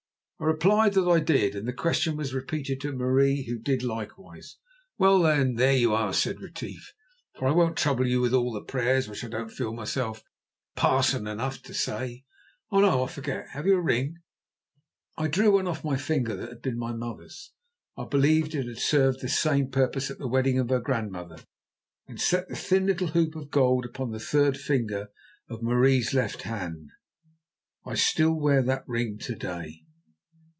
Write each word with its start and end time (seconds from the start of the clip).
I 0.37 0.45
replied 0.45 0.95
that 0.95 1.07
I 1.07 1.19
did, 1.19 1.53
and 1.53 1.67
the 1.67 1.71
question 1.71 2.17
was 2.17 2.33
repeated 2.33 2.81
to 2.81 2.91
Marie, 2.91 3.43
who 3.43 3.59
did 3.59 3.83
likewise. 3.83 4.57
"Well 4.97 5.19
then, 5.21 5.53
there 5.53 5.77
you 5.77 5.93
are," 5.93 6.13
said 6.15 6.39
Retief, 6.39 6.95
"for 7.35 7.47
I 7.47 7.51
won't 7.51 7.77
trouble 7.77 8.07
you 8.07 8.21
with 8.21 8.33
all 8.33 8.51
the 8.51 8.63
prayers, 8.63 9.07
which 9.07 9.23
I 9.23 9.27
don't 9.27 9.51
feel 9.51 9.71
myself 9.71 10.23
parson 10.75 11.27
enough 11.27 11.61
to 11.61 11.75
say. 11.75 12.25
Oh! 12.71 12.79
no, 12.79 13.03
I 13.03 13.07
forgot. 13.07 13.49
Have 13.49 13.67
you 13.67 13.75
a 13.75 13.81
ring?" 13.83 14.15
I 15.15 15.27
drew 15.27 15.51
one 15.53 15.67
off 15.67 15.83
my 15.83 15.95
finger 15.95 16.35
that 16.35 16.49
had 16.49 16.61
been 16.63 16.79
my 16.79 16.91
mother's—I 16.91 18.05
believe 18.07 18.55
it 18.55 18.65
had 18.65 18.79
served 18.79 19.19
this 19.21 19.37
same 19.37 19.69
purpose 19.69 20.09
at 20.09 20.17
the 20.17 20.27
wedding 20.27 20.57
of 20.57 20.69
her 20.71 20.79
grandmother—and 20.81 22.19
set 22.19 22.49
the 22.49 22.55
thin 22.55 22.87
little 22.87 23.09
hoop 23.09 23.35
of 23.35 23.51
gold 23.51 23.85
upon 23.85 24.09
the 24.09 24.19
third 24.19 24.57
finger 24.57 25.09
of 25.47 25.61
Marie's 25.61 26.15
left 26.15 26.41
hand. 26.41 26.89
I 27.85 27.93
still 27.93 28.33
wear 28.33 28.63
that 28.63 28.85
ring 28.87 29.19
to 29.19 29.35
day. 29.35 29.83